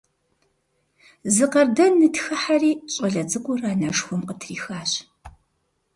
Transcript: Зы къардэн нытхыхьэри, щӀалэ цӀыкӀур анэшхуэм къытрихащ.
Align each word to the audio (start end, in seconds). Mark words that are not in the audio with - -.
Зы 1.33 1.45
къардэн 1.51 1.93
нытхыхьэри, 1.99 2.71
щӀалэ 2.93 3.23
цӀыкӀур 3.29 3.61
анэшхуэм 3.71 4.21
къытрихащ. 4.27 4.91